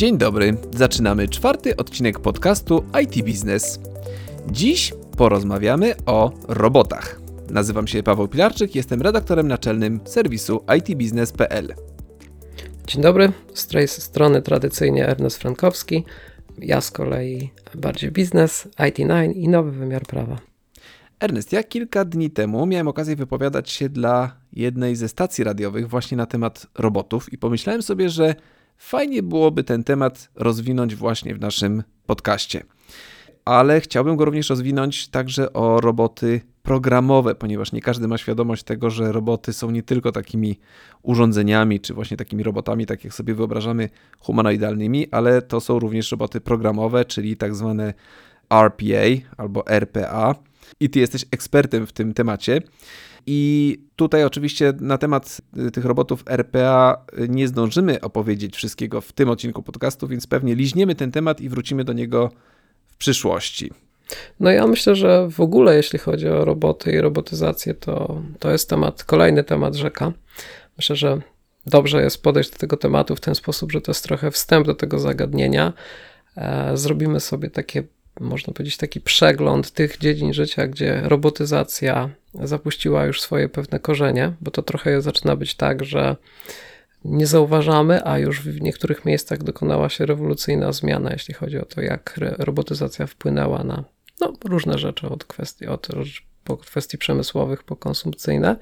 [0.00, 3.80] Dzień dobry, zaczynamy czwarty odcinek podcastu IT Business.
[4.50, 7.20] Dziś porozmawiamy o robotach.
[7.50, 11.74] Nazywam się Paweł Pilarczyk, jestem redaktorem naczelnym serwisu itbusiness.pl.
[12.86, 16.04] Dzień dobry, z tej strony tradycyjnie Ernest Frankowski,
[16.58, 20.38] ja z kolei bardziej biznes, IT9 i nowy wymiar prawa.
[21.20, 26.16] Ernest, ja kilka dni temu miałem okazję wypowiadać się dla jednej ze stacji radiowych właśnie
[26.16, 28.34] na temat robotów i pomyślałem sobie, że
[28.80, 32.62] fajnie byłoby ten temat rozwinąć właśnie w naszym podcaście.
[33.44, 38.90] Ale chciałbym go również rozwinąć także o roboty programowe, ponieważ nie każdy ma świadomość tego,
[38.90, 40.58] że roboty są nie tylko takimi
[41.02, 46.40] urządzeniami, czy właśnie takimi robotami, tak jak sobie wyobrażamy, humanoidalnymi, ale to są również roboty
[46.40, 47.94] programowe, czyli tak zwane
[48.50, 50.34] RPA albo RPA.
[50.80, 52.62] I ty jesteś ekspertem w tym temacie.
[53.26, 59.30] I tutaj oczywiście na temat y, tych robotów RPA nie zdążymy opowiedzieć wszystkiego w tym
[59.30, 62.30] odcinku podcastu, więc pewnie liźniemy ten temat i wrócimy do niego
[62.86, 63.70] w przyszłości.
[64.40, 68.70] No ja myślę, że w ogóle jeśli chodzi o roboty i robotyzację, to, to jest
[68.70, 70.12] temat, kolejny temat rzeka.
[70.76, 71.20] Myślę, że
[71.66, 74.74] dobrze jest podejść do tego tematu w ten sposób, że to jest trochę wstęp do
[74.74, 75.72] tego zagadnienia.
[76.36, 77.82] E, zrobimy sobie takie
[78.20, 84.50] można powiedzieć, taki przegląd tych dziedzin życia, gdzie robotyzacja zapuściła już swoje pewne korzenie, bo
[84.50, 86.16] to trochę zaczyna być tak, że
[87.04, 91.80] nie zauważamy, a już w niektórych miejscach dokonała się rewolucyjna zmiana, jeśli chodzi o to,
[91.80, 93.84] jak robotyzacja wpłynęła na
[94.20, 95.88] no, różne rzeczy, od kwestii, od,
[96.44, 98.56] po kwestii przemysłowych po konsumpcyjne.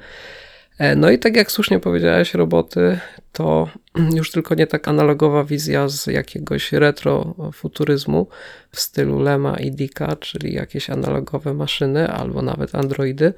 [0.79, 2.99] E, no i tak jak słusznie powiedziałeś, roboty
[3.33, 3.69] to
[4.19, 8.27] już tylko nie tak analogowa wizja z jakiegoś retrofuturyzmu
[8.71, 13.35] w stylu Lema i Dicka, czyli jakieś analogowe maszyny albo nawet androidy,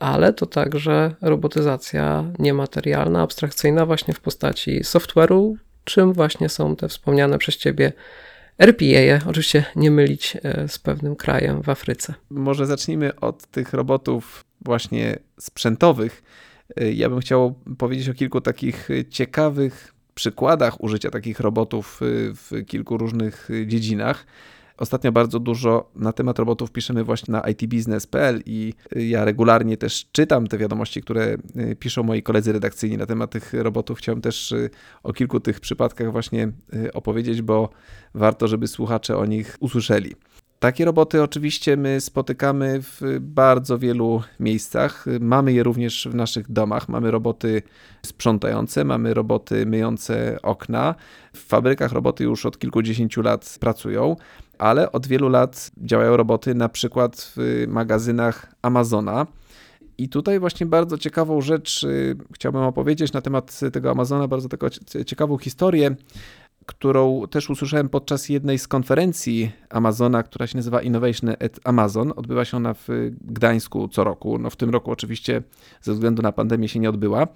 [0.00, 7.38] ale to także robotyzacja niematerialna, abstrakcyjna właśnie w postaci software'u, czym właśnie są te wspomniane
[7.38, 7.92] przez ciebie
[8.58, 12.14] RPA, oczywiście nie mylić e, z pewnym krajem w Afryce.
[12.30, 16.22] Może zacznijmy od tych robotów właśnie sprzętowych
[16.94, 22.98] ja bym chciał powiedzieć o kilku takich ciekawych przykładach użycia takich robotów y, w kilku
[22.98, 24.26] różnych y, dziedzinach.
[24.76, 30.46] Ostatnio bardzo dużo na temat robotów piszemy właśnie na itbusiness.pl i ja regularnie też czytam
[30.46, 31.36] te wiadomości, które
[31.78, 33.98] piszą moi koledzy redakcyjni na temat tych robotów.
[33.98, 34.54] Chciałem też
[35.02, 36.52] o kilku tych przypadkach właśnie
[36.94, 37.70] opowiedzieć, bo
[38.14, 40.14] warto, żeby słuchacze o nich usłyszeli.
[40.64, 45.04] Takie roboty oczywiście my spotykamy w bardzo wielu miejscach.
[45.20, 46.88] Mamy je również w naszych domach.
[46.88, 47.62] Mamy roboty
[48.02, 50.94] sprzątające, mamy roboty myjące okna.
[51.32, 54.16] W fabrykach roboty już od kilkudziesięciu lat pracują,
[54.58, 59.26] ale od wielu lat działają roboty na przykład w magazynach Amazona.
[59.98, 64.66] I tutaj właśnie bardzo ciekawą rzecz y, chciałbym opowiedzieć na temat tego Amazona, bardzo taką
[65.06, 65.96] ciekawą historię
[66.66, 72.12] którą też usłyszałem podczas jednej z konferencji Amazona, która się nazywa Innovation at Amazon.
[72.16, 72.88] Odbywa się ona w
[73.20, 74.38] Gdańsku co roku.
[74.38, 75.42] No w tym roku oczywiście
[75.82, 77.28] ze względu na pandemię się nie odbyła.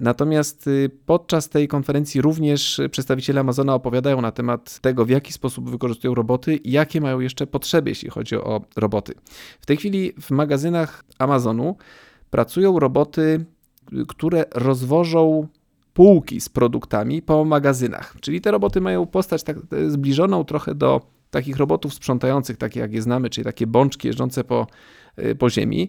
[0.00, 5.70] Natomiast y, podczas tej konferencji również przedstawiciele Amazona opowiadają na temat tego, w jaki sposób
[5.70, 9.14] wykorzystują roboty i jakie mają jeszcze potrzeby, jeśli chodzi o roboty.
[9.60, 11.76] W tej chwili w magazynach Amazonu
[12.30, 13.44] pracują roboty,
[14.08, 15.48] które rozwożą
[15.94, 18.16] półki z produktami po magazynach.
[18.20, 19.56] Czyli te roboty mają postać tak
[19.88, 21.00] zbliżoną trochę do
[21.30, 24.66] takich robotów sprzątających, takie jak je znamy, czyli takie bączki jeżdżące po,
[25.18, 25.88] y, po ziemi.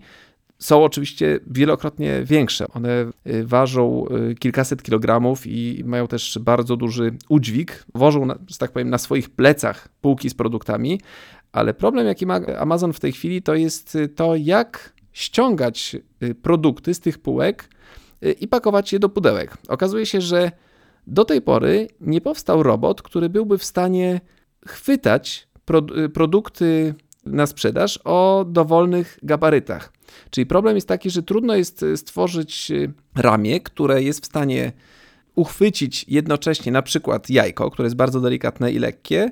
[0.59, 2.65] Są oczywiście wielokrotnie większe.
[2.67, 4.05] One y, ważą
[4.39, 7.85] kilkaset kilogramów i mają też bardzo duży udźwig.
[7.95, 11.01] Wożą, że tak powiem, na swoich plecach półki z produktami,
[11.51, 15.95] ale problem, jaki ma Amazon w tej chwili, to jest to, jak ściągać
[16.41, 17.69] produkty z tych półek
[18.31, 19.57] i pakować je do pudełek.
[19.67, 20.51] Okazuje się, że
[21.07, 24.21] do tej pory nie powstał robot, który byłby w stanie
[24.67, 25.47] chwytać
[26.05, 26.93] y, produkty
[27.25, 29.93] na sprzedaż o dowolnych gabarytach.
[30.29, 34.71] Czyli problem jest taki, że trudno jest stworzyć y, ramię, które jest w stanie
[35.35, 39.31] uchwycić jednocześnie na przykład jajko, które jest bardzo delikatne i lekkie,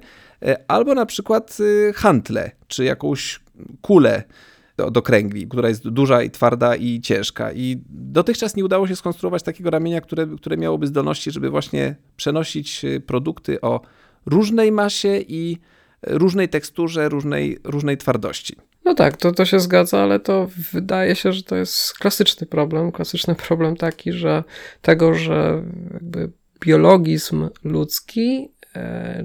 [0.67, 1.57] albo na przykład
[1.95, 3.39] hantle, czy jakąś
[3.81, 4.23] kulę
[4.77, 7.51] do, do kręgli, która jest duża i twarda i ciężka.
[7.51, 12.85] I dotychczas nie udało się skonstruować takiego ramienia, które, które miałoby zdolności, żeby właśnie przenosić
[12.85, 13.81] y, produkty o
[14.25, 15.57] różnej masie i
[16.07, 18.55] różnej teksturze, różnej, różnej twardości.
[18.85, 22.91] No tak, to, to się zgadza, ale to wydaje się, że to jest klasyczny problem.
[22.91, 24.43] Klasyczny problem taki, że
[24.81, 28.52] tego, że jakby biologizm ludzki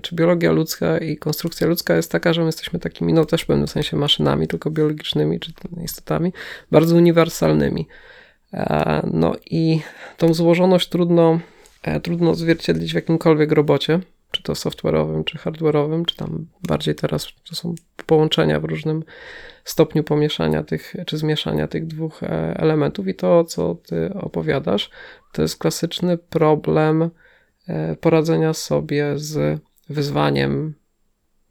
[0.03, 3.47] czy biologia ludzka i konstrukcja ludzka jest taka, że my jesteśmy takimi, no też w
[3.47, 5.53] pewnym sensie maszynami, tylko biologicznymi, czy
[5.85, 6.33] istotami,
[6.71, 7.89] bardzo uniwersalnymi.
[8.53, 9.81] E, no i
[10.17, 11.41] tą złożoność trudno,
[11.83, 14.01] e, trudno odzwierciedlić w jakimkolwiek robocie,
[14.31, 17.75] czy to software'owym, czy hardware'owym, czy tam bardziej teraz to są
[18.07, 19.05] połączenia w różnym
[19.65, 23.09] stopniu pomieszania tych, czy zmieszania tych dwóch e, elementów.
[23.09, 24.91] I to, co ty opowiadasz,
[25.33, 27.11] to jest klasyczny problem e,
[28.01, 30.75] poradzenia sobie z wyzwaniem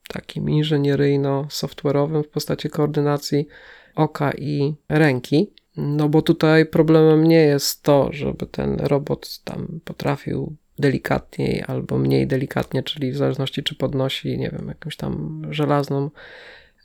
[0.08, 3.48] takim inżynieryjno-software'owym w postaci koordynacji
[3.96, 5.52] oka i ręki.
[5.78, 12.28] No bo tutaj problemem nie jest to, żeby ten robot tam potrafił delikatniej albo mniej
[12.28, 16.10] delikatnie, czyli w zależności czy podnosi, nie wiem, jakąś tam żelazną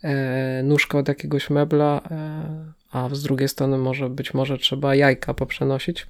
[0.02, 5.34] e, nóżkę od jakiegoś mebla, e, a z drugiej strony może być może trzeba jajka
[5.34, 6.06] poprzenosić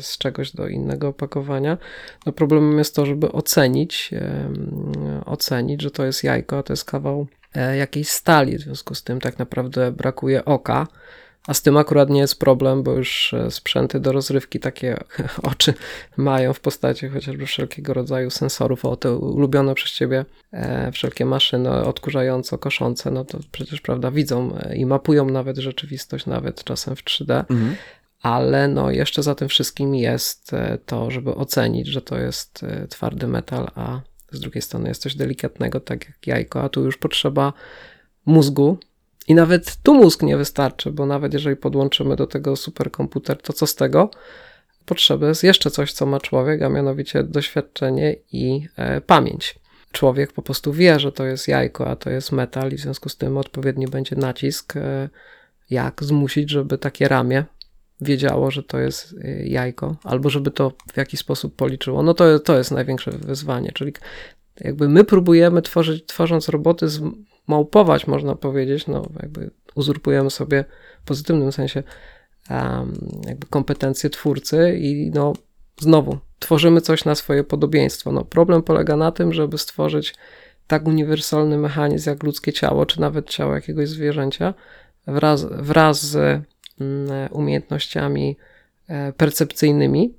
[0.00, 1.78] z czegoś do innego opakowania.
[2.26, 4.10] No problemem jest to, żeby ocenić,
[5.26, 9.02] ocenić, że to jest jajko, a to jest kawał e, jakiejś stali, w związku z
[9.02, 10.86] tym tak naprawdę brakuje oka,
[11.46, 14.96] a z tym akurat nie jest problem, bo już e, sprzęty do rozrywki takie
[15.52, 15.74] oczy
[16.16, 18.84] mają w postaci chociażby wszelkiego rodzaju sensorów.
[18.84, 24.58] O, te ulubione przez ciebie e, wszelkie maszyny odkurzająco, koszące, no to przecież, prawda, widzą
[24.74, 27.44] i mapują nawet rzeczywistość, nawet czasem w 3D.
[27.50, 27.76] Mhm.
[28.22, 30.50] Ale no jeszcze za tym wszystkim jest
[30.86, 34.00] to, żeby ocenić, że to jest twardy metal, a
[34.32, 37.52] z drugiej strony jest coś delikatnego, tak jak jajko, a tu już potrzeba
[38.26, 38.78] mózgu,
[39.28, 43.66] i nawet tu mózg nie wystarczy, bo nawet jeżeli podłączymy do tego superkomputer, to co
[43.66, 44.10] z tego?
[44.86, 49.54] Potrzeby jest jeszcze coś, co ma człowiek, a mianowicie doświadczenie i e, pamięć.
[49.92, 53.08] Człowiek po prostu wie, że to jest jajko, a to jest metal, i w związku
[53.08, 55.08] z tym odpowiedni będzie nacisk, e,
[55.70, 57.44] jak zmusić, żeby takie ramię
[58.02, 62.02] wiedziało, że to jest e, jajko, albo żeby to w jakiś sposób policzyło.
[62.02, 63.92] No to, to jest największe wyzwanie, czyli
[64.60, 66.86] jakby my próbujemy tworzyć, tworząc roboty,
[67.46, 70.64] małpować, można powiedzieć, no jakby uzurpujemy sobie
[71.02, 71.82] w pozytywnym sensie
[72.50, 72.94] um,
[73.26, 75.32] jakby kompetencje twórcy i no
[75.80, 78.12] znowu tworzymy coś na swoje podobieństwo.
[78.12, 80.14] No problem polega na tym, żeby stworzyć
[80.66, 84.54] tak uniwersalny mechanizm jak ludzkie ciało, czy nawet ciało jakiegoś zwierzęcia
[85.06, 86.42] wraz, wraz z
[87.30, 88.36] umiejętnościami
[88.88, 90.14] e, percepcyjnymi,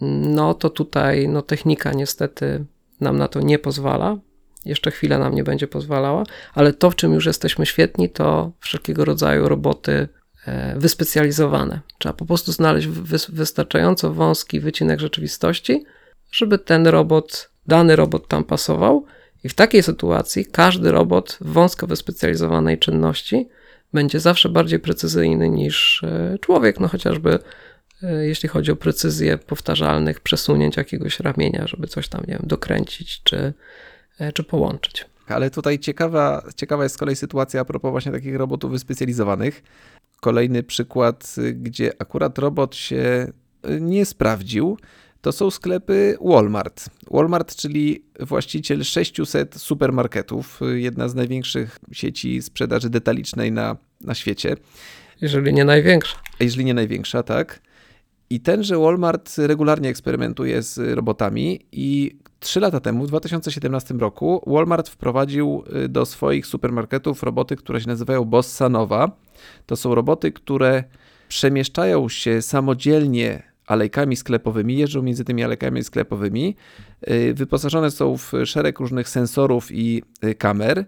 [0.00, 2.64] no to tutaj no, technika niestety
[3.00, 4.18] nam na to nie pozwala.
[4.64, 9.04] Jeszcze chwila nam nie będzie pozwalała, ale to, w czym już jesteśmy świetni, to wszelkiego
[9.04, 10.08] rodzaju roboty
[10.46, 11.80] e, wyspecjalizowane.
[11.98, 12.88] Trzeba po prostu znaleźć
[13.28, 15.84] wystarczająco wąski wycinek rzeczywistości,
[16.32, 19.06] żeby ten robot, dany robot tam pasował.
[19.44, 23.48] I w takiej sytuacji każdy robot w wąsko wyspecjalizowanej czynności
[23.96, 27.38] będzie zawsze bardziej precyzyjny niż e, człowiek, no chociażby
[28.02, 33.22] e, jeśli chodzi o precyzję powtarzalnych przesunięć jakiegoś ramienia, żeby coś tam, nie wiem, dokręcić
[33.22, 33.52] czy
[34.18, 35.06] E, czy połączyć.
[35.28, 39.62] Ale tutaj ciekawa, ciekawa jest z kolei sytuacja a propos właśnie takich robotów wyspecjalizowanych.
[40.20, 43.32] Kolejny przykład, gdzie akurat robot się
[43.80, 44.78] nie sprawdził,
[45.20, 46.90] to są sklepy Walmart.
[47.10, 54.56] Walmart, czyli właściciel 600 supermarketów, jedna z największych sieci sprzedaży detalicznej na, na świecie.
[55.20, 56.16] Jeżeli nie największa.
[56.40, 57.60] Jeżeli nie największa, tak.
[58.30, 64.88] I tenże Walmart regularnie eksperymentuje z robotami i trzy lata temu, w 2017 roku, Walmart
[64.88, 69.10] wprowadził y, do swoich supermarketów roboty, które się nazywają Bossa Nowa.
[69.66, 70.84] To są roboty, które
[71.28, 76.56] przemieszczają się samodzielnie alejkami sklepowymi, jeżdżą między tymi alejkami sklepowymi.
[77.10, 80.84] Y, wyposażone są w szereg różnych sensorów i y, kamer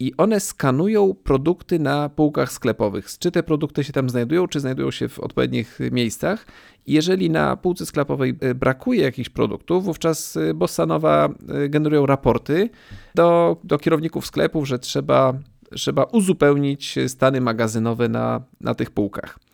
[0.00, 3.18] i one skanują produkty na półkach sklepowych.
[3.18, 6.46] Czy te produkty się tam znajdują, czy znajdują się w odpowiednich miejscach.
[6.86, 12.70] Jeżeli na półce sklepowej e, brakuje jakichś produktów, wówczas e, Bossanowa e, generują raporty
[13.14, 15.34] do, do kierowników sklepów, że trzeba,
[15.74, 19.47] trzeba uzupełnić stany magazynowe na, na tych półkach.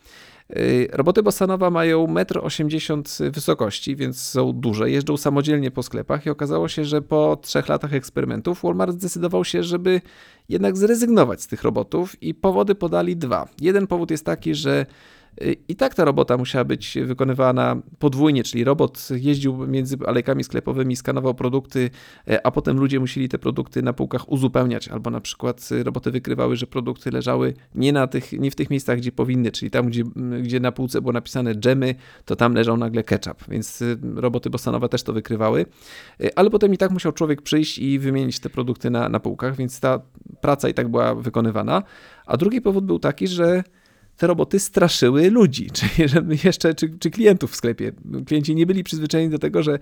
[0.49, 6.29] Y, roboty Bossanowa mają 1,80 m wysokości, więc są duże, jeżdżą samodzielnie po sklepach i
[6.29, 10.01] okazało się, że po trzech latach eksperymentów Walmart zdecydował się, żeby
[10.49, 13.47] jednak zrezygnować z tych robotów i powody podali dwa.
[13.61, 14.85] Jeden powód jest taki, że
[15.67, 21.33] i tak ta robota musiała być wykonywana podwójnie, czyli robot jeździł między alejkami sklepowymi, skanował
[21.33, 21.89] produkty,
[22.27, 26.55] e, a potem ludzie musieli te produkty na półkach uzupełniać, albo na przykład roboty wykrywały,
[26.55, 30.03] że produkty leżały nie, na tych, nie w tych miejscach, gdzie powinny, czyli tam, gdzie,
[30.41, 34.87] gdzie na półce było napisane dżemy, to tam leżał nagle ketchup, więc y, roboty Bossanowa
[34.87, 35.65] też to wykrywały,
[36.35, 39.79] ale potem i tak musiał człowiek przyjść i wymienić te produkty na, na półkach, więc
[39.79, 40.01] ta
[40.41, 41.83] praca i tak była wykonywana.
[42.25, 43.63] A drugi powód był taki, że
[44.17, 47.91] te roboty straszyły ludzi, czy, żeby jeszcze, czy, czy klientów w sklepie.
[48.25, 49.79] Klienci nie byli przyzwyczajeni do tego, że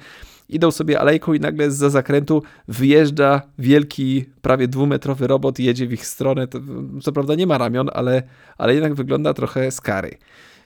[0.49, 5.93] idą sobie alejką i nagle za zakrętu wyjeżdża wielki, prawie dwumetrowy robot i jedzie w
[5.93, 6.47] ich stronę.
[6.47, 6.59] To,
[7.01, 8.23] co prawda nie ma ramion, ale,
[8.57, 10.17] ale jednak wygląda trochę skary.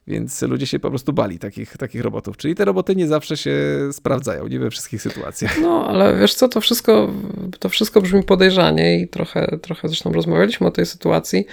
[0.08, 2.38] Więc ludzie się po prostu bali takich, takich robotów.
[2.38, 3.54] Czyli te roboty nie zawsze się
[3.92, 5.60] sprawdzają, nie we wszystkich sytuacjach.
[5.62, 7.14] No, ale wiesz co, to wszystko,
[7.60, 11.46] to wszystko brzmi podejrzanie i trochę, trochę zresztą rozmawialiśmy o tej sytuacji.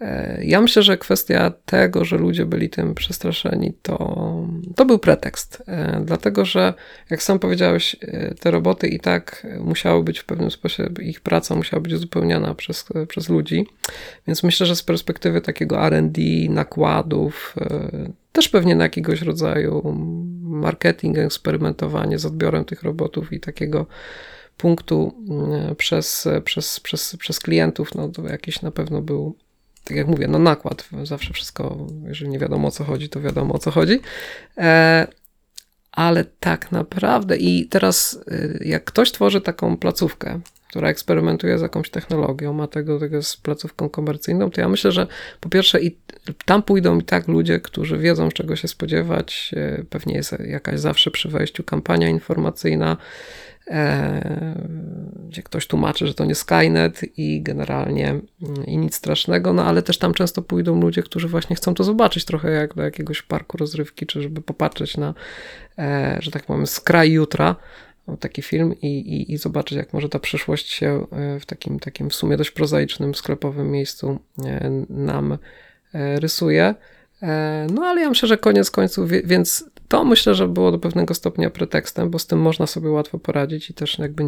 [0.00, 5.62] E, ja myślę, że kwestia tego, że ludzie byli tym przestraszeni, to, to był pretekst.
[5.66, 6.74] E, dlatego, że
[7.10, 11.54] jak sam powiedziałeś, e, te roboty i tak musiały być w pewnym sposobie, ich praca
[11.54, 13.66] musiała być uzupełniana przez, przez ludzi.
[14.26, 17.54] Więc myślę, że z perspektywy takiego RD, nakładów,
[18.32, 19.96] też pewnie na jakiegoś rodzaju
[20.42, 23.86] marketing, eksperymentowanie z odbiorem tych robotów i takiego
[24.56, 25.14] punktu
[25.76, 29.36] przez, przez, przez, przez klientów, no to jakiś na pewno był
[29.88, 33.54] tak jak mówię, no nakład, zawsze wszystko, jeżeli nie wiadomo o co chodzi, to wiadomo
[33.54, 34.00] o co chodzi.
[34.58, 35.06] E,
[35.92, 41.90] ale tak naprawdę, i teraz y, jak ktoś tworzy taką placówkę, która eksperymentuje z jakąś
[41.90, 45.06] technologią, ma tego, tego z placówką komercyjną, to ja myślę, że
[45.40, 45.98] po pierwsze i
[46.44, 49.54] tam pójdą i tak ludzie, którzy wiedzą, czego się spodziewać.
[49.56, 52.96] E, pewnie jest jakaś zawsze przy wejściu kampania informacyjna,
[55.28, 59.82] gdzie ktoś tłumaczy, że to nie Skynet i generalnie mm, i nic strasznego, no ale
[59.82, 63.56] też tam często pójdą ludzie, którzy właśnie chcą to zobaczyć trochę jak do jakiegoś parku
[63.56, 65.14] rozrywki, czy żeby popatrzeć na,
[65.78, 67.56] e, że tak powiem, skraj jutra,
[68.20, 72.10] taki film i, i, i zobaczyć, jak może ta przyszłość się e, w takim, takim
[72.10, 74.18] w sumie dość prozaicznym, sklepowym miejscu
[74.90, 75.38] nam
[76.18, 76.74] rysuje.
[77.70, 81.50] No ale ja myślę, że koniec końców, więc to myślę, że było do pewnego stopnia
[81.50, 84.24] pretekstem, bo z tym można sobie łatwo poradzić i też jakby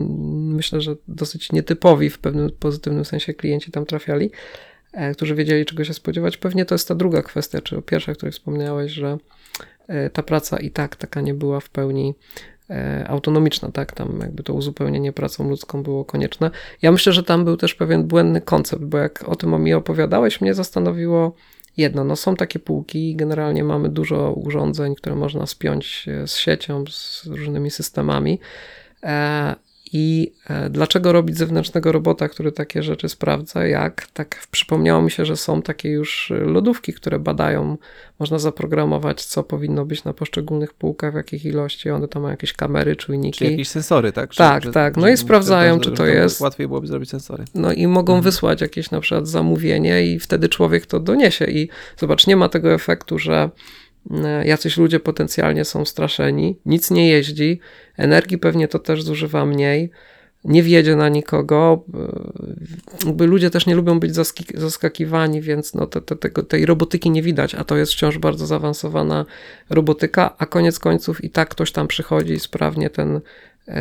[0.56, 4.30] myślę, że dosyć nietypowi w pewnym pozytywnym sensie klienci tam trafiali,
[4.92, 6.36] e, którzy wiedzieli czego się spodziewać.
[6.36, 9.18] Pewnie to jest ta druga kwestia, czy pierwsza, o której wspomniałeś, że
[9.88, 12.14] e, ta praca i tak taka nie była w pełni
[12.70, 16.50] e, autonomiczna, tak, tam jakby to uzupełnienie pracą ludzką było konieczne.
[16.82, 19.74] Ja myślę, że tam był też pewien błędny koncept, bo jak o tym o mi
[19.74, 21.34] opowiadałeś, mnie zastanowiło,
[21.76, 27.26] jedno, no są takie półki, generalnie mamy dużo urządzeń, które można spiąć z siecią, z
[27.26, 28.40] różnymi systemami.
[29.94, 33.66] E, I e, dlaczego robić zewnętrznego robota, który takie rzeczy sprawdza?
[33.66, 34.06] Jak?
[34.06, 37.78] Tak przypomniało mi się, że są takie już lodówki, które badają,
[38.18, 41.90] można zaprogramować, co powinno być na poszczególnych półkach, w jakich ilości.
[41.90, 43.38] One tam mają jakieś kamery, czujniki.
[43.38, 44.34] Czyli jakieś sensory, tak?
[44.34, 44.96] tak, że, tak.
[44.96, 46.40] No że, i sprawdzają, czy to jest.
[46.40, 47.44] Łatwiej byłoby zrobić sensory.
[47.54, 48.24] No i mogą mhm.
[48.24, 51.44] wysłać jakieś na przykład zamówienie, i wtedy człowiek to doniesie.
[51.44, 53.89] I zobacz, nie ma tego efektu, że E,
[54.44, 57.60] jacyś ludzie potencjalnie są straszeni, nic nie jeździ,
[57.96, 59.90] energii pewnie to też zużywa mniej,
[60.44, 61.84] nie wjedzie na nikogo.
[61.94, 64.12] E, jakby ludzie też nie lubią być
[64.54, 69.26] zaskakiwani, więc no te, te, tej robotyki nie widać, a to jest wciąż bardzo zaawansowana
[69.70, 73.20] robotyka, a koniec końców i tak ktoś tam przychodzi i sprawnie ten E,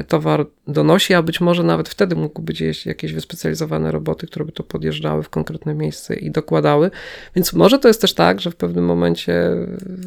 [0.08, 4.63] towar donosi, a być może nawet wtedy mógł być jakieś wyspecjalizowane roboty, które by to
[4.63, 6.91] podjeżdżały w konkretne miejsce i dokładały.
[7.36, 9.51] Więc może to jest też tak, że w pewnym momencie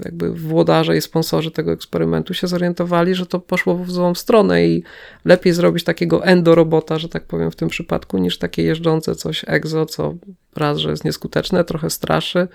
[0.05, 4.83] jakby włodarze i sponsorzy tego eksperymentu się zorientowali, że to poszło w złą stronę i
[5.25, 9.87] lepiej zrobić takiego endorobota, że tak powiem w tym przypadku, niż takie jeżdżące coś exo,
[9.87, 10.15] co
[10.57, 12.49] raz, że jest nieskuteczne, trochę straszy,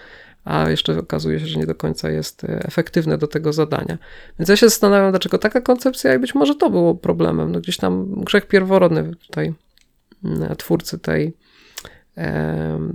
[0.47, 3.97] a jeszcze okazuje się, że nie do końca jest e, efektywne do tego zadania.
[4.39, 7.51] Więc ja się zastanawiam, dlaczego taka koncepcja i być może to było problemem.
[7.51, 9.53] No gdzieś tam grzech pierworodny tutaj
[10.23, 11.33] mm, twórcy tej,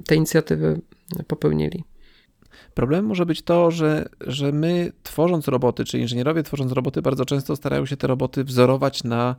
[0.06, 0.80] tej inicjatywy
[1.26, 1.84] popełnili.
[2.74, 7.56] Problemem może być to, że, że my tworząc roboty, czy inżynierowie tworząc roboty, bardzo często
[7.56, 9.36] starają się te roboty wzorować na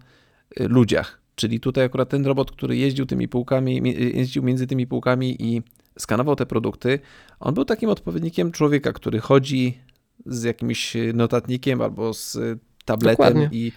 [0.59, 1.21] y, ludziach.
[1.35, 3.81] Czyli tutaj akurat ten robot, który jeździł tymi półkami,
[4.15, 5.61] jeździł między tymi półkami i
[5.97, 6.99] skanował te produkty,
[7.39, 9.77] on był takim odpowiednikiem człowieka, który chodzi
[10.25, 12.37] z jakimś notatnikiem albo z
[12.85, 13.49] tabletem Dokładnie.
[13.51, 13.71] i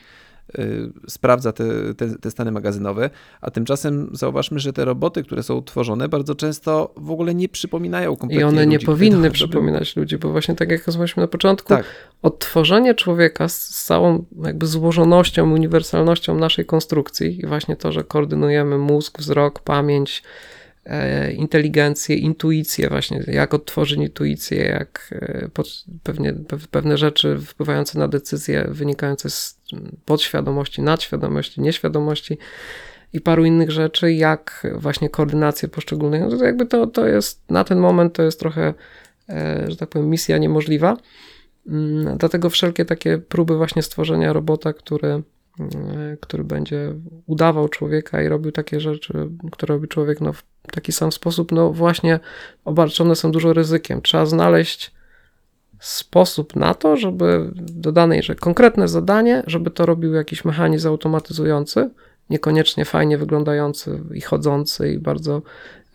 [0.59, 5.63] y, sprawdza te, te, te, stany magazynowe, a tymczasem zauważmy, że te roboty, które są
[5.63, 10.19] tworzone, bardzo często w ogóle nie przypominają kompletnie I one ludzi, nie powinny przypominać ludzi,
[10.19, 11.85] bo właśnie tak jak rozmawialiśmy na początku, tak.
[12.23, 19.19] odtworzenie człowieka z całą jakby złożonością, uniwersalnością naszej konstrukcji i właśnie to, że koordynujemy mózg,
[19.19, 20.23] wzrok, pamięć,
[21.37, 25.49] inteligencję, intuicję właśnie, jak odtworzyć intuicję, jak e,
[26.03, 26.35] pewnie,
[26.71, 29.61] pewne rzeczy wpływające na decyzje wynikające z
[30.05, 32.39] podświadomości, nadświadomości, nieświadomości
[33.13, 37.65] i paru innych rzeczy, jak właśnie koordynację poszczególnych, no to jakby to, to jest, na
[37.65, 38.75] ten moment to jest trochę,
[39.29, 40.97] e, że tak powiem, misja niemożliwa.
[41.69, 45.36] Mm, dlatego wszelkie takie próby właśnie stworzenia robota, który E,
[46.21, 46.95] który będzie
[47.27, 51.73] udawał człowieka i robił takie rzeczy, które robi człowiek no, w taki sam sposób, no
[51.73, 52.21] właśnie
[52.65, 54.03] obarczone są dużo ryzykiem.
[54.03, 54.93] Trzeba znaleźć
[55.81, 61.91] sposób na to, żeby do danej, że konkretne zadanie, żeby to robił jakiś mechanizm automatyzujący,
[62.31, 65.43] niekoniecznie fajnie wyglądający i chodzący i bardzo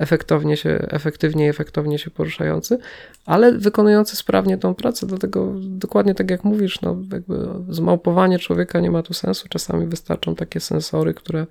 [0.01, 2.77] efektownie się, efektywnie i efektownie się poruszający,
[3.25, 8.91] ale wykonujący sprawnie tą pracę, dlatego dokładnie tak jak mówisz, no jakby zmałpowanie człowieka nie
[8.91, 11.48] ma tu sensu, czasami wystarczą takie sensory, które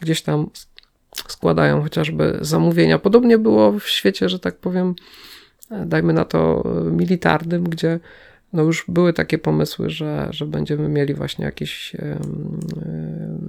[0.00, 0.50] gdzieś tam
[1.28, 2.98] składają chociażby zamówienia.
[2.98, 4.94] Podobnie było w świecie, że tak powiem,
[5.86, 8.00] dajmy na to militarnym, gdzie
[8.52, 11.96] no już były takie pomysły, że, że będziemy mieli właśnie jakieś,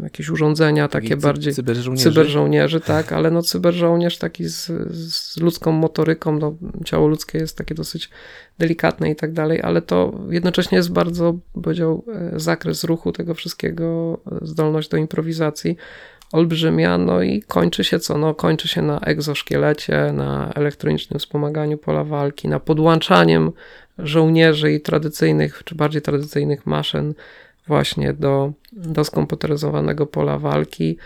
[0.04, 2.10] jakieś urządzenia takie bardziej cyberżołnierzy.
[2.10, 4.66] cyberżołnierzy, tak, ale no cyberżołnierz taki z,
[5.04, 6.56] z ludzką motoryką, no
[6.86, 8.10] ciało ludzkie jest takie dosyć
[8.60, 14.20] delikatne i tak dalej, ale to jednocześnie jest bardzo, powiedział, e, zakres ruchu tego wszystkiego,
[14.32, 15.78] e, zdolność do improwizacji
[16.32, 18.18] olbrzymia, no i kończy się co?
[18.18, 23.52] No kończy się na egzoszkielecie, na elektronicznym wspomaganiu pola walki, na podłączaniem
[23.98, 27.14] żołnierzy i tradycyjnych, czy bardziej tradycyjnych maszyn
[27.68, 30.98] właśnie do, do skomputeryzowanego pola walki,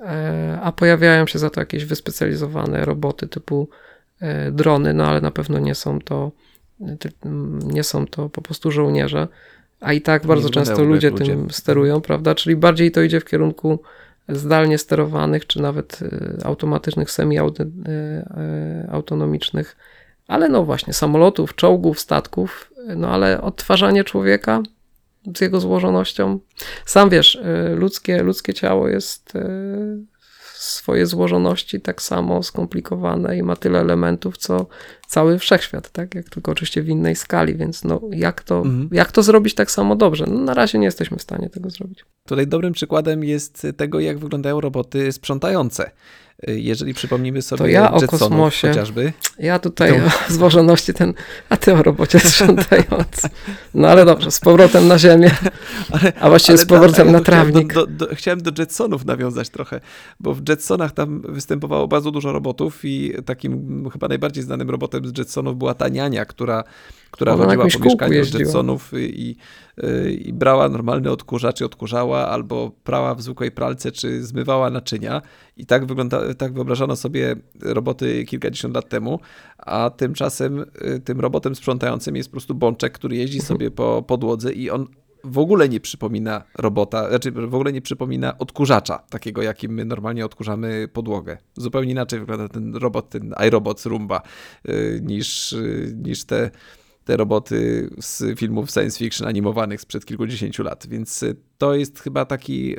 [0.00, 3.68] e, a pojawiają się za to jakieś wyspecjalizowane roboty typu
[4.20, 6.32] e, drony, no ale na pewno nie są to
[7.64, 9.28] nie są to po prostu żołnierze,
[9.80, 11.24] a i tak bardzo często ludzie, ludzie.
[11.24, 12.34] tym sterują, prawda?
[12.34, 13.78] Czyli bardziej to idzie w kierunku
[14.28, 16.06] zdalnie sterowanych, czy nawet e,
[16.46, 19.76] automatycznych, semi-autonomicznych
[20.28, 24.62] ale no właśnie, samolotów, czołgów, statków, no ale odtwarzanie człowieka
[25.36, 26.38] z jego złożonością.
[26.86, 29.40] Sam wiesz, y, ludzkie, ludzkie ciało jest y,
[30.54, 34.66] w swojej złożoności tak samo skomplikowane i ma tyle elementów, co
[35.06, 36.14] cały wszechświat, tak?
[36.14, 38.88] Jak tylko oczywiście w innej skali, więc no jak to, mhm.
[38.92, 40.24] jak to zrobić tak samo dobrze?
[40.28, 42.04] No, na razie nie jesteśmy w stanie tego zrobić.
[42.26, 45.90] Tutaj dobrym przykładem jest tego, jak wyglądają roboty sprzątające.
[46.46, 49.12] Jeżeli przypomnimy sobie to ja o kosmosie, chociażby.
[49.38, 49.96] Ja tutaj to...
[49.96, 51.14] o złożoności ten,
[51.48, 53.28] a ty o robocie sprzątający.
[53.74, 55.30] No ale dobrze, z powrotem na ziemię,
[55.92, 57.74] ale, a właściwie z powrotem da, na trawnik.
[57.74, 59.80] Do, do, do, chciałem do Jetsonów nawiązać trochę,
[60.20, 65.18] bo w Jetsonach tam występowało bardzo dużo robotów i takim chyba najbardziej znanym robotem z
[65.18, 66.64] Jetsonów była ta niania, która,
[67.10, 69.36] która Ona chodziła po mieszkaniu Jetsonów i, i,
[70.28, 75.22] i brała normalny odkurzacz i odkurzała, albo prała w zwykłej pralce, czy zmywała naczynia.
[75.56, 79.20] I tak, wygląda, tak wyobrażano sobie roboty kilkadziesiąt lat temu,
[79.58, 84.52] a tymczasem y, tym robotem sprzątającym jest po prostu bączek, który jeździ sobie po podłodze
[84.52, 84.86] i on
[85.24, 90.24] w ogóle nie przypomina robota, znaczy w ogóle nie przypomina odkurzacza, takiego jakim my normalnie
[90.24, 91.38] odkurzamy podłogę.
[91.56, 94.22] Zupełnie inaczej wygląda ten robot, ten iRobot z Rumba,
[94.68, 96.50] y, niż, y, niż te
[97.08, 100.86] te roboty z filmów science fiction animowanych sprzed kilkudziesięciu lat.
[100.86, 102.76] Więc y, to jest chyba taki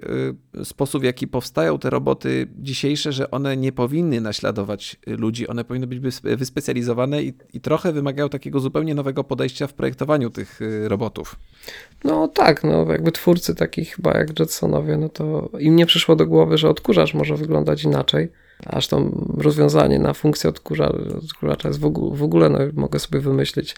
[0.62, 5.63] y, sposób, w jaki powstają te roboty dzisiejsze, że one nie powinny naśladować ludzi, one
[5.63, 10.89] powinny być wyspecjalizowane i, i trochę wymagają takiego zupełnie nowego podejścia w projektowaniu tych y,
[10.89, 11.36] robotów.
[12.04, 16.28] No tak, no jakby twórcy takich chyba jak Jetsonowie, no to im nie przyszło do
[16.28, 18.30] głowy, że odkurzacz może wyglądać inaczej
[18.65, 23.76] Aż to rozwiązanie na funkcję odkurzacza, jest w ogóle, w ogóle no, mogę sobie wymyślić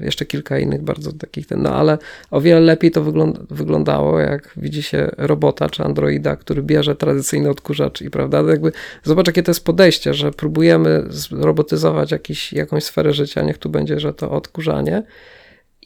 [0.00, 1.98] jeszcze kilka innych bardzo takich, no ale
[2.30, 7.50] o wiele lepiej to wygląda, wyglądało, jak widzi się robota czy androida, który bierze tradycyjny
[7.50, 13.12] odkurzacz i prawda, jakby zobacz jakie to jest podejście, że próbujemy robotyzować jakiś, jakąś sferę
[13.12, 15.02] życia, niech tu będzie, że to odkurzanie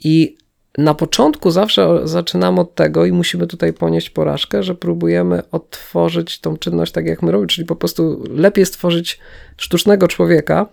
[0.04, 0.36] i
[0.78, 6.56] na początku zawsze zaczynamy od tego i musimy tutaj ponieść porażkę, że próbujemy odtworzyć tą
[6.56, 9.18] czynność tak, jak my robimy, czyli po prostu lepiej stworzyć
[9.56, 10.66] sztucznego człowieka,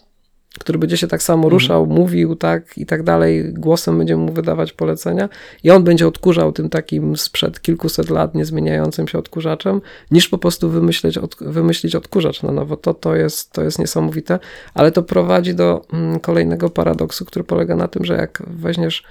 [0.60, 1.52] który będzie się tak samo mhm.
[1.52, 2.02] ruszał, mhm.
[2.02, 5.30] mówił tak i tak dalej, głosem będziemy mu wydawać polecenia
[5.64, 10.70] i on będzie odkurzał tym takim sprzed kilkuset lat niezmieniającym się odkurzaczem, niż po prostu
[10.70, 12.78] wymyśleć, od, wymyślić odkurzacz na nowo.
[12.78, 14.40] To, to, jest, to jest niesamowite,
[14.74, 19.04] ale to prowadzi do mm, kolejnego paradoksu, który polega na tym, że jak weźmiesz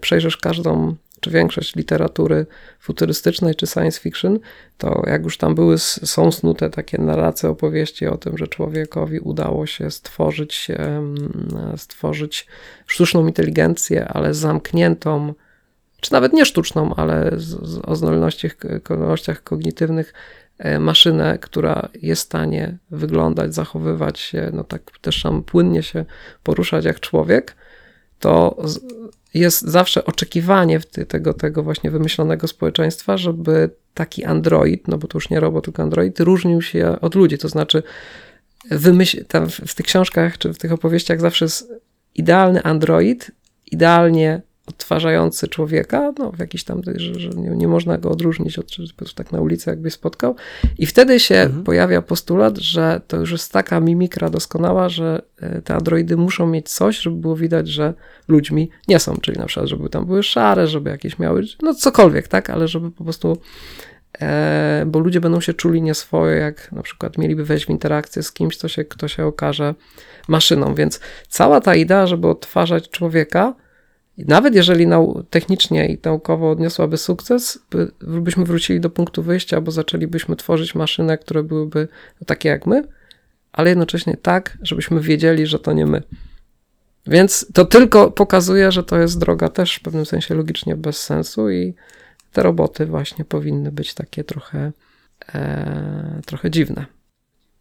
[0.00, 2.46] przejrzysz każdą czy większość literatury
[2.80, 4.38] futurystycznej czy science fiction,
[4.78, 9.66] to jak już tam były, są snute takie narracje, opowieści o tym, że człowiekowi udało
[9.66, 10.68] się stworzyć,
[11.76, 12.46] stworzyć
[12.86, 15.34] sztuczną inteligencję, ale zamkniętą,
[16.00, 20.14] czy nawet nie sztuczną, ale z, o zdolnościach kognitywnych
[20.58, 26.04] e, maszynę, która jest w stanie wyglądać, zachowywać się, no tak też tam płynnie się
[26.42, 27.56] poruszać jak człowiek,
[28.18, 28.56] to
[29.38, 35.30] jest zawsze oczekiwanie tego, tego właśnie wymyślonego społeczeństwa, żeby taki android, no bo to już
[35.30, 37.38] nie robot, tylko android, różnił się od ludzi.
[37.38, 37.82] To znaczy,
[38.70, 39.24] wymyśl,
[39.66, 41.72] w tych książkach czy w tych opowieściach zawsze jest
[42.14, 43.30] idealny android,
[43.72, 48.66] idealnie odtwarzający człowieka, no w jakiś tam, że, że nie, nie, można go odróżnić od,
[48.90, 50.36] po prostu tak na ulicy jakby spotkał.
[50.78, 51.64] I wtedy się mhm.
[51.64, 56.68] pojawia postulat, że to już jest taka mimikra doskonała, że e, te androidy muszą mieć
[56.68, 57.94] coś, żeby było widać, że
[58.28, 62.28] ludźmi nie są, czyli na przykład, żeby tam były szare, żeby jakieś miały, no cokolwiek,
[62.28, 63.38] tak, ale żeby po prostu
[64.20, 68.32] e, bo ludzie będą się czuli nieswoje, jak na przykład mieliby wejść w interakcję z
[68.32, 69.74] kimś, kto się, kto się okaże
[70.28, 70.74] maszyną.
[70.74, 73.54] Więc cała ta idea, żeby odtwarzać człowieka,
[74.24, 79.70] nawet jeżeli nau technicznie i naukowo odniosłaby sukces, by, byśmy wrócili do punktu wyjścia, bo
[79.70, 81.88] zaczęlibyśmy tworzyć maszyny, które byłyby
[82.26, 82.84] takie jak my,
[83.52, 86.02] ale jednocześnie tak, żebyśmy wiedzieli, że to nie my.
[87.06, 91.50] Więc to tylko pokazuje, że to jest droga też w pewnym sensie logicznie bez sensu
[91.50, 91.74] i
[92.32, 94.72] te roboty właśnie powinny być takie trochę,
[95.34, 96.86] e, trochę dziwne.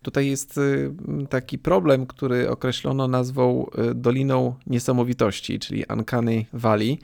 [0.05, 0.91] Tutaj jest y,
[1.29, 6.99] taki problem, który określono nazwą y, Doliną Niesamowitości, czyli Uncanny Valley.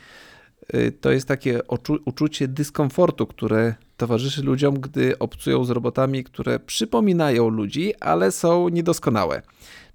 [0.76, 1.60] Y, to jest takie
[2.06, 9.42] uczucie dyskomfortu, które towarzyszy ludziom, gdy obcują z robotami, które przypominają ludzi, ale są niedoskonałe.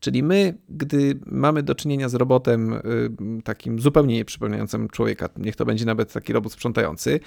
[0.01, 2.81] Czyli my, gdy mamy do czynienia z robotem y,
[3.45, 7.21] takim zupełnie nieprzypominającym człowieka, niech to będzie nawet taki robot sprzątający,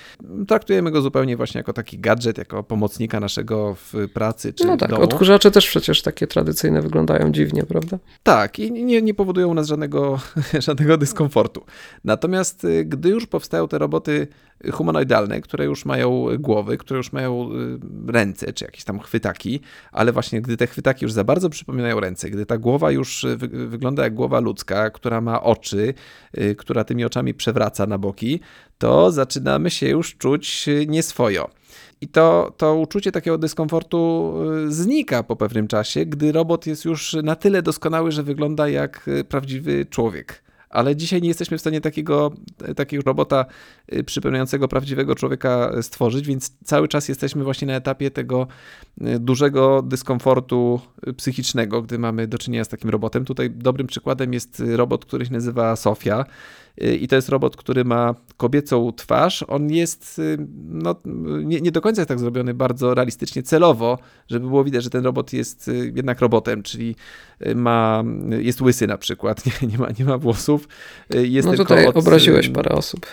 [0.47, 4.89] traktujemy go zupełnie właśnie jako taki gadżet, jako pomocnika naszego w pracy czy No tak,
[4.89, 5.03] domu.
[5.03, 7.99] odkurzacze też przecież takie tradycyjne wyglądają dziwnie, prawda?
[8.23, 10.19] Tak, i nie, nie powodują u nas żadnego,
[10.67, 11.63] żadnego dyskomfortu.
[12.03, 14.27] Natomiast y, gdy już powstają te roboty
[14.71, 17.49] humanoidalne, które już mają głowy, które już mają
[18.08, 19.60] y, ręce, czy jakieś tam chwytaki,
[19.91, 23.48] ale właśnie gdy te chwytaki już za bardzo przypominają ręce, gdy ta głowa już wy
[23.48, 25.93] wygląda jak głowa ludzka, która ma oczy,
[26.38, 28.39] y, która tymi oczami przewraca na boki,
[28.78, 31.50] to zaczynamy się już czuć y, nieswojo.
[32.02, 34.34] I to, to uczucie takiego dyskomfortu
[34.67, 39.86] znika po pewnym czasie, gdy robot jest już na tyle doskonały, że wygląda jak prawdziwy
[39.86, 42.32] człowiek ale dzisiaj nie jesteśmy w stanie takiego,
[42.75, 43.45] takiego robota
[43.93, 48.47] y, przypominającego prawdziwego człowieka stworzyć, więc cały czas jesteśmy właśnie na etapie tego
[49.01, 53.25] y, dużego dyskomfortu y, psychicznego, gdy mamy do czynienia z takim robotem.
[53.25, 56.25] Tutaj dobrym przykładem jest robot, który się nazywa Sofia
[57.01, 59.43] i to jest robot, który ma kobiecą twarz.
[59.47, 60.21] On jest
[60.65, 60.95] no,
[61.43, 65.03] nie, nie, do końca jest tak zrobiony bardzo realistycznie, celowo, żeby było widać, że ten
[65.03, 66.95] robot jest jednak robotem, czyli
[67.55, 68.03] ma,
[68.39, 70.59] jest łysy na przykład, nie, nie, ma, nie ma włosów.
[71.10, 71.98] Jest no tutaj od...
[71.98, 73.06] obraziłeś parę osób.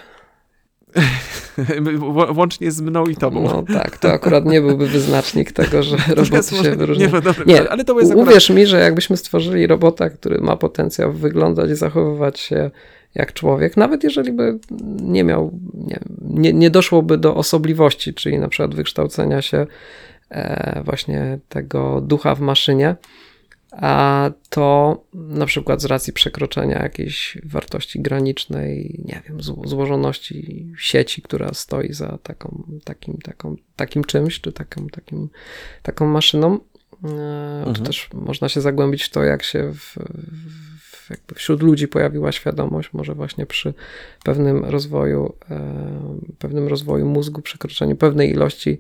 [2.37, 3.43] Łącznie z mną i tobą.
[3.43, 6.77] No tak, to akurat nie byłby wyznacznik tego, że robot się.
[6.99, 8.29] Nie, no dobra, nie, ale to jest akurat...
[8.29, 12.71] Uwierz mi, że jakbyśmy stworzyli robota, który ma potencjał wyglądać i zachowywać się
[13.15, 14.59] jak człowiek, nawet jeżeli by
[15.01, 19.67] nie miał, nie, nie, nie doszłoby do osobliwości, czyli na przykład wykształcenia się
[20.31, 22.97] e, właśnie tego ducha w maszynie,
[24.51, 31.93] to na przykład z racji przekroczenia jakiejś wartości granicznej, nie wiem, złożoności sieci, która stoi
[31.93, 35.29] za taką, takim, taką, takim czymś, czy taką, takim,
[35.83, 36.59] taką maszyną,
[37.05, 37.09] e,
[37.59, 37.75] mhm.
[37.75, 39.99] to też można się zagłębić w to, jak się w,
[40.81, 43.75] w, jakby wśród ludzi pojawiła świadomość, może właśnie przy
[44.25, 48.79] pewnym rozwoju, e, pewnym rozwoju mózgu, przekroczeniu pewnej ilości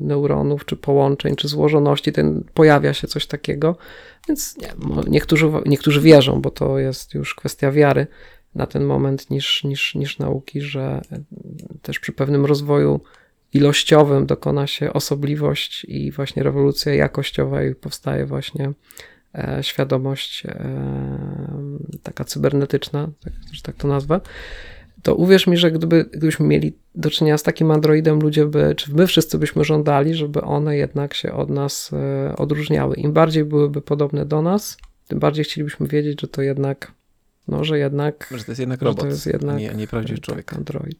[0.00, 3.76] neuronów, czy połączeń, czy złożoności, ten, pojawia się coś takiego.
[4.28, 4.68] Więc nie,
[5.08, 8.06] niektórzy, niektórzy wierzą, bo to jest już kwestia wiary
[8.54, 11.00] na ten moment niż, niż, niż nauki, że
[11.82, 13.00] też przy pewnym rozwoju
[13.52, 18.72] ilościowym dokona się osobliwość i właśnie rewolucja jakościowa i powstaje właśnie
[19.34, 20.68] e, świadomość e,
[22.02, 24.20] taka cybernetyczna, tak, że tak to nazwę
[25.06, 28.94] to uwierz mi, że gdyby, gdybyśmy mieli do czynienia z takim androidem, ludzie by, czy
[28.94, 32.96] my wszyscy byśmy żądali, żeby one jednak się od nas e, odróżniały.
[32.96, 34.76] Im bardziej byłyby podobne do nas,
[35.08, 36.92] tym bardziej chcielibyśmy wiedzieć, że to jednak,
[37.48, 38.28] no, że jednak.
[38.36, 40.52] Że to jest jednak robot, to jest jednak, nie, nie prawdziwy tak, człowiek.
[40.52, 40.98] Android.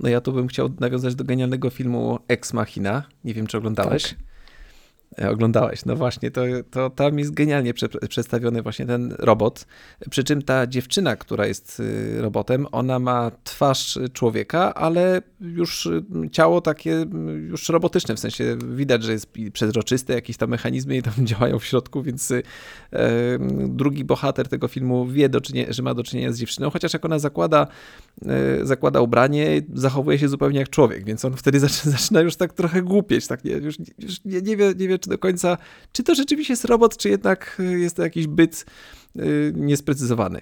[0.00, 3.04] No ja tu bym chciał nawiązać do genialnego filmu Ex Machina.
[3.24, 4.02] Nie wiem, czy oglądałeś.
[4.02, 4.18] Tak.
[5.18, 9.66] E, oglądałeś, no właśnie, to, to tam jest genialnie prze, przedstawiony właśnie ten robot.
[10.10, 16.02] Przy czym ta dziewczyna, która jest y, robotem, ona ma twarz człowieka, ale już y,
[16.32, 17.06] ciało takie y,
[17.48, 21.64] już robotyczne, w sensie widać, że jest przezroczyste, jakieś tam mechanizmy i tam działają w
[21.64, 22.32] środku, więc
[23.68, 27.04] drugi bohater tego filmu wie, do czynienia, że ma do czynienia z dziewczyną, chociaż jak
[27.04, 27.66] ona zakłada,
[28.26, 32.82] e, zakłada ubranie, zachowuje się zupełnie jak człowiek, więc on wtedy zaczyna już tak trochę
[32.82, 35.58] głupieć, tak nie, już, już nie, nie, wie, nie wie, czy do końca,
[35.92, 38.66] czy to rzeczywiście jest robot, czy jednak y, jest to jakiś byt
[39.16, 40.40] y, niesprecyzowany.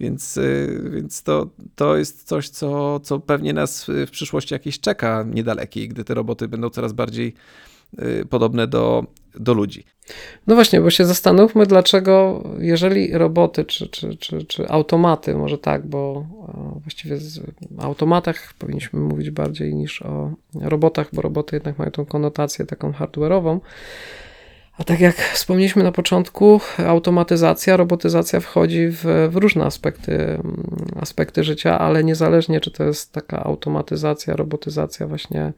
[0.00, 5.24] Więc, y, więc to, to jest coś, co, co pewnie nas w przyszłości jakieś czeka
[5.34, 7.34] niedalekiej, gdy te roboty będą coraz bardziej
[8.30, 9.06] podobne do,
[9.38, 9.84] do ludzi.
[10.46, 15.86] No właśnie, bo się zastanówmy, dlaczego, jeżeli roboty czy, czy, czy, czy automaty, może tak,
[15.86, 16.26] bo
[16.82, 17.16] właściwie
[17.78, 22.92] o automatach powinniśmy mówić bardziej niż o robotach, bo roboty jednak mają tą konotację taką
[22.92, 23.60] hardware'ową,
[24.78, 30.64] A tak jak wspomnieliśmy na początku, automatyzacja, robotyzacja wchodzi w, w, różne aspekty, mm,
[31.00, 35.52] aspekty życia, ale niezależnie czy to jest taka automatyzacja, robotyzacja właśnie e,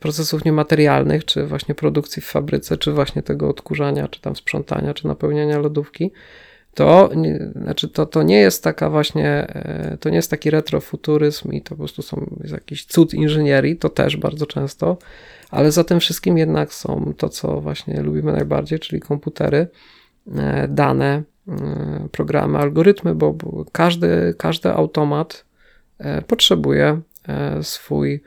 [0.00, 5.06] procesów niematerialnych, czy właśnie produkcji w fabryce, czy właśnie tego odkurzania, czy tam sprzątania, czy
[5.06, 6.10] napełniania lodówki,
[6.74, 7.10] to,
[7.62, 11.68] znaczy to, to nie jest taka właśnie, e, to nie jest taki retrofuturyzm i to
[11.68, 14.96] po prostu są, jest jakiś cud inżynierii, to też bardzo często,
[15.50, 19.68] ale za tym wszystkim jednak są to, co właśnie lubimy najbardziej, czyli komputery,
[20.36, 23.34] e, dane, e, programy, algorytmy, bo
[23.72, 25.44] każdy, każdy automat
[26.26, 27.00] potrzebuje
[27.62, 28.22] swój,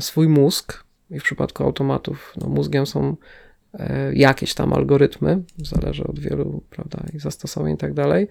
[0.00, 3.16] swój mózg i w przypadku automatów no, mózgiem są
[3.78, 8.28] E, jakieś tam algorytmy, zależy od wielu prawda, ich zastosowań i tak dalej.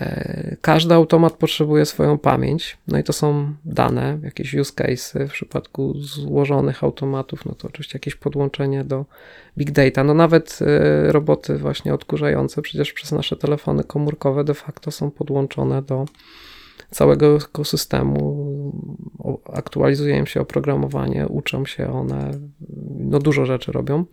[0.00, 5.12] E, każdy automat potrzebuje swoją pamięć, no i to są dane, jakieś use cases.
[5.28, 9.04] W przypadku złożonych automatów, no to oczywiście jakieś podłączenie do
[9.58, 10.04] big data.
[10.04, 15.82] No nawet e, roboty właśnie odkurzające, przecież przez nasze telefony komórkowe de facto są podłączone
[15.82, 16.04] do
[16.90, 18.48] całego ekosystemu.
[19.52, 22.30] Aktualizuje im się oprogramowanie, uczą się one,
[22.98, 24.04] no dużo rzeczy robią.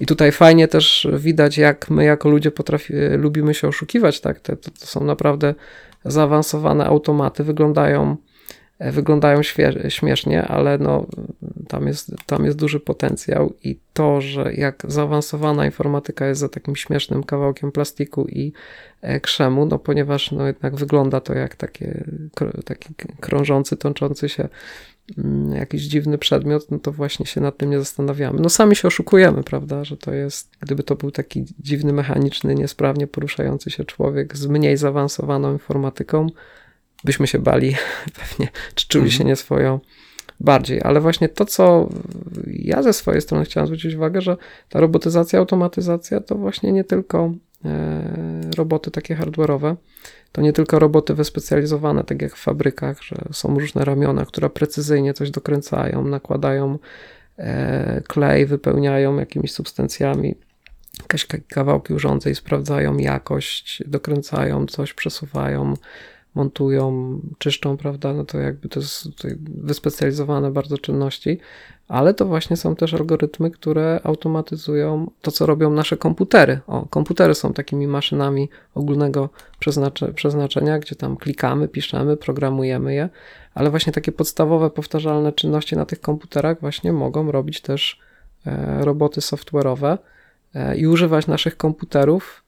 [0.00, 4.20] I tutaj fajnie też widać, jak my jako ludzie potrafi, lubimy się oszukiwać.
[4.20, 4.40] Tak?
[4.40, 5.54] Te, to, to są naprawdę
[6.04, 8.16] zaawansowane automaty, wyglądają,
[8.80, 9.40] wyglądają
[9.88, 11.06] śmiesznie, ale no,
[11.68, 16.76] tam, jest, tam jest duży potencjał i to, że jak zaawansowana informatyka jest za takim
[16.76, 18.52] śmiesznym kawałkiem plastiku i
[19.02, 22.04] e, krzemu, no ponieważ no, jednak wygląda to jak takie,
[22.64, 24.48] taki krążący, tączący się
[25.18, 28.40] Mm, jakiś dziwny przedmiot, no to właśnie się nad tym nie zastanawiamy.
[28.40, 33.06] No sami się oszukujemy, prawda, że to jest, gdyby to był taki dziwny, mechaniczny, niesprawnie
[33.06, 36.26] poruszający się człowiek z mniej zaawansowaną informatyką,
[37.04, 37.76] byśmy się bali
[38.20, 39.18] pewnie, czy czuli mhm.
[39.18, 39.80] się nieswojo
[40.40, 40.80] bardziej.
[40.82, 41.88] Ale właśnie to, co
[42.46, 44.36] ja ze swojej strony chciałem zwrócić uwagę, że
[44.68, 47.32] ta robotyzacja, automatyzacja to właśnie nie tylko
[47.64, 49.76] e, roboty takie hardware'owe,
[50.32, 55.14] to nie tylko roboty wyspecjalizowane, tak jak w fabrykach, że są różne ramiona, które precyzyjnie
[55.14, 56.78] coś dokręcają, nakładają
[57.38, 60.34] e, klej, wypełniają jakimiś substancjami
[61.02, 65.74] jakieś kawałki urządzeń, sprawdzają jakość, dokręcają coś, przesuwają,
[66.34, 68.12] montują, czyszczą, prawda?
[68.12, 69.08] No to jakby to jest
[69.48, 71.38] wyspecjalizowane bardzo czynności,
[71.88, 76.60] ale to właśnie są też algorytmy, które automatyzują to, co robią nasze komputery.
[76.66, 79.28] O, komputery są takimi maszynami ogólnego
[80.14, 83.08] przeznaczenia, gdzie tam klikamy, piszemy, programujemy je,
[83.54, 88.00] ale właśnie takie podstawowe, powtarzalne czynności na tych komputerach właśnie mogą robić też
[88.46, 89.98] e, roboty software'owe
[90.54, 92.42] e, i używać naszych komputerów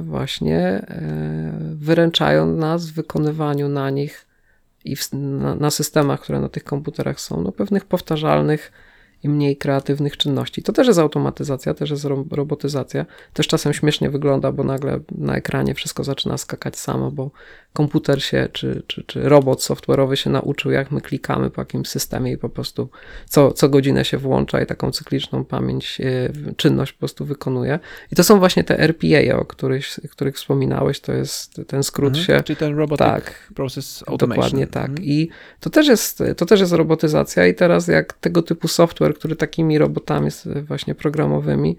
[0.00, 0.86] właśnie
[1.74, 4.26] wyręczają nas w wykonywaniu na nich
[4.84, 8.72] i w, na, na, systemach, które na tych komputerach są, no pewnych powtarzalnych
[9.22, 10.62] i mniej kreatywnych czynności.
[10.62, 13.06] To też jest automatyzacja, też jest robotyzacja.
[13.32, 17.30] Też czasem śmiesznie wygląda, bo nagle na ekranie wszystko zaczyna skakać samo, bo
[17.72, 22.32] komputer się, czy, czy, czy robot software'owy się nauczył, jak my klikamy po jakimś systemie
[22.32, 22.88] i po prostu
[23.28, 27.78] co, co godzinę się włącza i taką cykliczną pamięć, yy, czynność po prostu wykonuje.
[28.12, 32.26] I to są właśnie te RPA, o których, których wspominałeś, to jest ten skrót mhm,
[32.26, 32.42] się...
[32.42, 34.44] Czyli ten Robotic tak, Process Automation.
[34.44, 34.88] Dokładnie tak.
[34.88, 35.04] Mhm.
[35.04, 35.28] I
[35.60, 39.78] to też, jest, to też jest robotyzacja i teraz jak tego typu software, który takimi
[39.78, 40.30] robotami
[40.66, 41.76] właśnie programowymi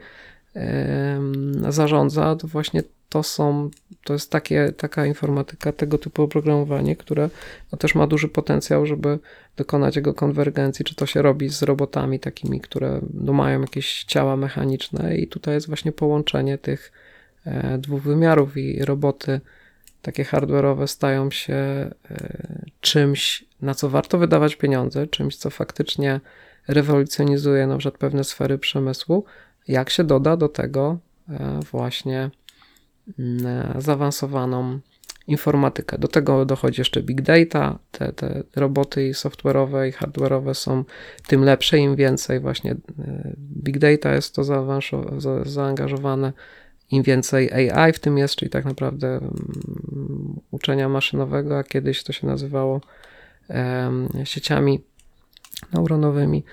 [1.70, 3.70] zarządza, to właśnie to są,
[4.04, 7.30] to jest takie, taka informatyka, tego typu oprogramowanie, które
[7.72, 9.20] no też ma duży potencjał, żeby
[9.58, 14.36] dokonać jego konwergencji, czy to się robi z robotami takimi, które no mają jakieś ciała
[14.36, 15.16] mechaniczne.
[15.16, 16.92] I tutaj jest właśnie połączenie tych
[17.46, 19.42] e, dwóch wymiarów i roboty
[20.02, 21.90] takie hardware'owe stają się e,
[22.82, 26.20] czymś, na co warto wydawać pieniądze, czymś, co faktycznie
[26.74, 29.26] rewolucjonizuje na przykład pewne sfery przemysłu,
[29.68, 30.98] jak się doda do tego
[31.30, 32.30] e, właśnie
[33.20, 34.80] Mm, zaawansowaną
[35.28, 35.98] informatykę.
[35.98, 37.80] Do tego dochodzi jeszcze big data.
[37.92, 40.84] Te, te roboty software'owe i hardware'owe są
[41.28, 44.80] tym lepsze, im więcej właśnie e, big data jest to za,
[45.46, 46.34] zaangażowane,
[46.92, 52.14] im więcej AI w tym jest, czyli tak naprawdę um, uczenia maszynowego, a kiedyś to
[52.14, 52.82] się nazywało
[54.24, 54.84] sieciami
[55.74, 56.44] neuronowymi.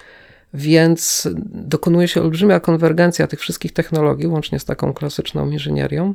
[0.54, 6.14] Więc dokonuje się olbrzymia konwergencja tych wszystkich technologii, łącznie z taką klasyczną inżynierią,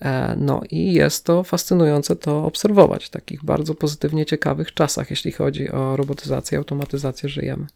[0.00, 5.32] E, no i jest to fascynujące to obserwować w takich bardzo pozytywnie ciekawych czasach, jeśli
[5.32, 7.66] chodzi o robotyzację, automatyzację żyjemy.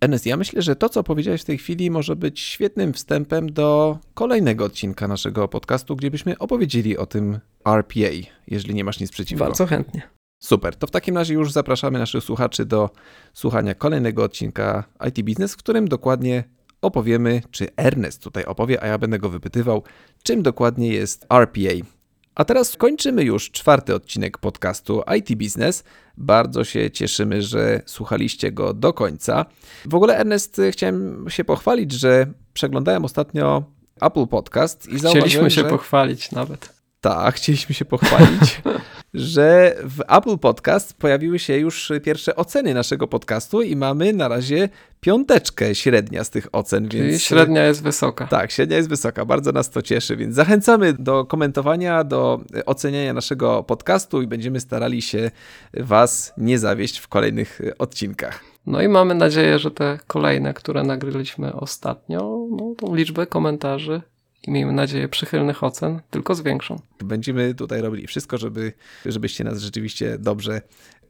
[0.00, 3.98] Ernest, ja myślę, że to, co powiedziałeś w tej chwili, może być świetnym wstępem do
[4.14, 9.44] kolejnego odcinka naszego podcastu, gdzie byśmy opowiedzieli o tym RPA, jeżeli nie masz nic przeciwko.
[9.44, 10.17] Bardzo chętnie.
[10.38, 12.90] Super, to w takim razie już zapraszamy naszych słuchaczy do
[13.32, 16.44] słuchania kolejnego odcinka IT Business, w którym dokładnie
[16.82, 19.82] opowiemy, czy Ernest tutaj opowie, a ja będę go wypytywał,
[20.22, 21.86] czym dokładnie jest RPA.
[22.34, 25.84] A teraz kończymy już czwarty odcinek podcastu IT Business.
[26.16, 29.46] Bardzo się cieszymy, że słuchaliście go do końca.
[29.86, 33.64] W ogóle, Ernest, chciałem się pochwalić, że przeglądałem ostatnio
[34.00, 35.68] Apple Podcast i Chcieliśmy zauważyłem, się że...
[35.68, 36.77] pochwalić nawet.
[37.00, 38.62] Tak, chcieliśmy się pochwalić,
[39.14, 44.68] że w Apple Podcast pojawiły się już pierwsze oceny naszego podcastu i mamy na razie
[45.00, 48.26] piąteczkę średnia z tych ocen, Czyli więc średnia jest wysoka.
[48.26, 53.62] tak, średnia jest wysoka, bardzo nas to cieszy, więc zachęcamy do komentowania, do oceniania naszego
[53.62, 55.30] podcastu i będziemy starali się
[55.74, 58.44] Was nie zawieść w kolejnych odcinkach.
[58.66, 64.02] No i mamy nadzieję, że te kolejne, które nagraliśmy ostatnio, no, tą liczbę komentarzy
[64.42, 66.80] i miejmy nadzieję przychylnych ocen tylko zwiększą.
[67.00, 68.72] Będziemy tutaj robili wszystko, żeby,
[69.06, 70.62] żebyście nas rzeczywiście dobrze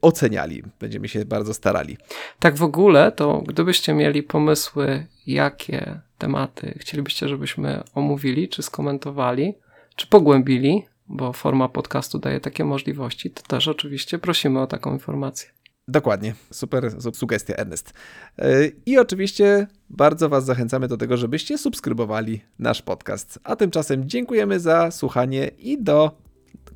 [0.03, 0.62] oceniali.
[0.81, 1.97] Będziemy się bardzo starali.
[2.41, 9.55] Tak w ogóle, to gdybyście mieli pomysły, jakie tematy chcielibyście, żebyśmy omówili, czy skomentowali,
[9.97, 15.49] czy pogłębili, bo forma podcastu daje takie możliwości, to też oczywiście prosimy o taką informację.
[15.88, 17.92] Dokładnie, super sugestia, Ernest.
[18.38, 23.38] Yy, I oczywiście bardzo Was zachęcamy do tego, żebyście subskrybowali nasz podcast.
[23.44, 26.11] A tymczasem dziękujemy za słuchanie i do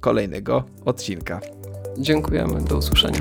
[0.00, 1.40] kolejnego odcinka.
[1.98, 3.20] Dziękujemy, do usłyszenia.